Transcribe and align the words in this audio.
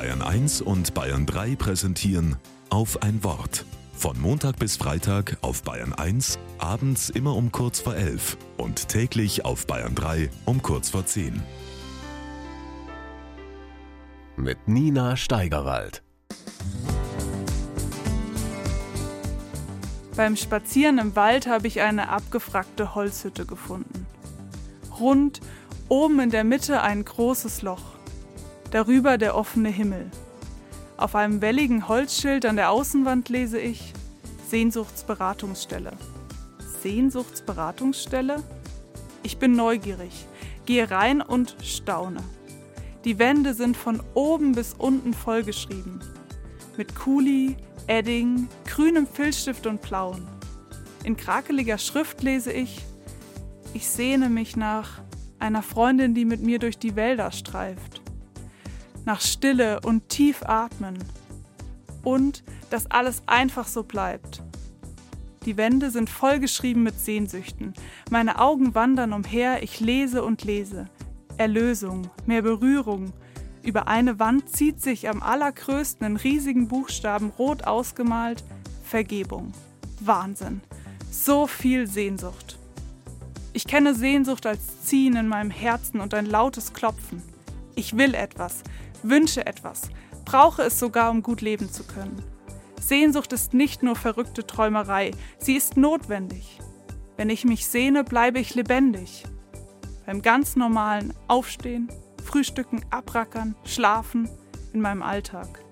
Bayern 0.00 0.22
1 0.22 0.62
und 0.62 0.94
Bayern 0.94 1.26
3 1.26 1.56
präsentieren 1.56 2.36
auf 2.70 3.02
ein 3.02 3.22
Wort. 3.22 3.66
Von 3.92 4.18
Montag 4.18 4.58
bis 4.58 4.78
Freitag 4.78 5.36
auf 5.42 5.62
Bayern 5.62 5.92
1, 5.92 6.38
abends 6.56 7.10
immer 7.10 7.36
um 7.36 7.52
kurz 7.52 7.80
vor 7.80 7.94
11 7.94 8.38
und 8.56 8.88
täglich 8.88 9.44
auf 9.44 9.66
Bayern 9.66 9.94
3 9.94 10.30
um 10.46 10.62
kurz 10.62 10.88
vor 10.88 11.04
10. 11.04 11.42
Mit 14.36 14.66
Nina 14.66 15.18
Steigerwald. 15.18 16.02
Beim 20.16 20.36
Spazieren 20.36 20.96
im 20.96 21.14
Wald 21.14 21.46
habe 21.46 21.66
ich 21.66 21.82
eine 21.82 22.08
abgefragte 22.08 22.94
Holzhütte 22.94 23.44
gefunden. 23.44 24.06
Rund, 24.98 25.42
oben 25.90 26.20
in 26.20 26.30
der 26.30 26.44
Mitte 26.44 26.80
ein 26.80 27.04
großes 27.04 27.60
Loch. 27.60 27.99
Darüber 28.70 29.18
der 29.18 29.34
offene 29.34 29.68
Himmel. 29.68 30.12
Auf 30.96 31.16
einem 31.16 31.40
welligen 31.40 31.88
Holzschild 31.88 32.46
an 32.46 32.54
der 32.54 32.70
Außenwand 32.70 33.28
lese 33.28 33.58
ich 33.58 33.92
Sehnsuchtsberatungsstelle. 34.48 35.90
Sehnsuchtsberatungsstelle? 36.80 38.44
Ich 39.24 39.38
bin 39.38 39.52
neugierig, 39.56 40.26
gehe 40.66 40.88
rein 40.88 41.20
und 41.20 41.56
staune. 41.64 42.22
Die 43.04 43.18
Wände 43.18 43.54
sind 43.54 43.76
von 43.76 44.00
oben 44.14 44.52
bis 44.52 44.74
unten 44.74 45.14
vollgeschrieben. 45.14 46.00
Mit 46.76 46.94
Kuli, 46.94 47.56
Edding, 47.88 48.46
grünem 48.66 49.08
Filzstift 49.08 49.66
und 49.66 49.82
Plauen. 49.82 50.28
In 51.02 51.16
krakeliger 51.16 51.78
Schrift 51.78 52.22
lese 52.22 52.52
ich, 52.52 52.84
ich 53.74 53.88
sehne 53.88 54.28
mich 54.28 54.56
nach 54.56 55.00
einer 55.40 55.62
Freundin, 55.62 56.14
die 56.14 56.24
mit 56.24 56.40
mir 56.40 56.60
durch 56.60 56.78
die 56.78 56.94
Wälder 56.94 57.32
streift. 57.32 57.99
Nach 59.04 59.20
Stille 59.20 59.80
und 59.80 60.08
tief 60.08 60.42
atmen. 60.42 60.98
Und 62.02 62.42
dass 62.70 62.90
alles 62.90 63.22
einfach 63.26 63.66
so 63.66 63.82
bleibt. 63.82 64.42
Die 65.46 65.56
Wände 65.56 65.90
sind 65.90 66.10
vollgeschrieben 66.10 66.82
mit 66.82 67.00
Sehnsüchten. 67.00 67.72
Meine 68.10 68.38
Augen 68.38 68.74
wandern 68.74 69.12
umher, 69.12 69.62
ich 69.62 69.80
lese 69.80 70.22
und 70.22 70.44
lese. 70.44 70.88
Erlösung, 71.38 72.10
mehr 72.26 72.42
Berührung. 72.42 73.14
Über 73.62 73.88
eine 73.88 74.18
Wand 74.18 74.54
zieht 74.54 74.82
sich 74.82 75.08
am 75.08 75.22
allergrößten 75.22 76.06
in 76.06 76.16
riesigen 76.16 76.68
Buchstaben 76.68 77.30
rot 77.38 77.64
ausgemalt 77.64 78.44
Vergebung. 78.84 79.52
Wahnsinn. 80.00 80.60
So 81.10 81.46
viel 81.46 81.86
Sehnsucht. 81.86 82.58
Ich 83.52 83.66
kenne 83.66 83.94
Sehnsucht 83.94 84.46
als 84.46 84.82
Ziehen 84.82 85.16
in 85.16 85.26
meinem 85.28 85.50
Herzen 85.50 86.00
und 86.00 86.14
ein 86.14 86.26
lautes 86.26 86.72
Klopfen. 86.72 87.22
Ich 87.74 87.96
will 87.96 88.14
etwas, 88.14 88.62
wünsche 89.02 89.46
etwas, 89.46 89.82
brauche 90.24 90.62
es 90.62 90.78
sogar, 90.78 91.10
um 91.10 91.22
gut 91.22 91.40
leben 91.40 91.70
zu 91.70 91.84
können. 91.84 92.22
Sehnsucht 92.80 93.32
ist 93.32 93.54
nicht 93.54 93.82
nur 93.82 93.96
verrückte 93.96 94.46
Träumerei, 94.46 95.12
sie 95.38 95.56
ist 95.56 95.76
notwendig. 95.76 96.58
Wenn 97.16 97.30
ich 97.30 97.44
mich 97.44 97.66
sehne, 97.66 98.04
bleibe 98.04 98.38
ich 98.38 98.54
lebendig 98.54 99.24
beim 100.10 100.22
ganz 100.22 100.56
normalen 100.56 101.14
Aufstehen, 101.28 101.88
Frühstücken, 102.24 102.84
Abrackern, 102.90 103.54
Schlafen 103.64 104.28
in 104.72 104.80
meinem 104.80 105.04
Alltag. 105.04 105.64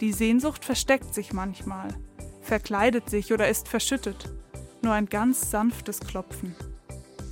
Die 0.00 0.12
Sehnsucht 0.12 0.64
versteckt 0.64 1.12
sich 1.12 1.32
manchmal, 1.32 1.88
verkleidet 2.42 3.10
sich 3.10 3.32
oder 3.32 3.48
ist 3.48 3.66
verschüttet. 3.66 4.28
Nur 4.82 4.92
ein 4.92 5.06
ganz 5.06 5.50
sanftes 5.50 5.98
Klopfen. 5.98 6.54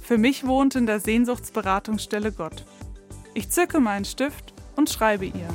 Für 0.02 0.18
mich 0.18 0.44
wohnt 0.44 0.74
in 0.74 0.86
der 0.86 0.98
Sehnsuchtsberatungsstelle 0.98 2.32
Gott. 2.32 2.64
Ich 3.34 3.50
zücke 3.50 3.80
meinen 3.80 4.04
Stift 4.04 4.52
und 4.76 4.90
schreibe 4.90 5.24
ihr. 5.24 5.48